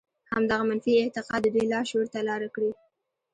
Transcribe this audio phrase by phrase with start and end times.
[0.33, 2.71] همدغه منفي اعتقاد د دوی لاشعور ته لاره کړې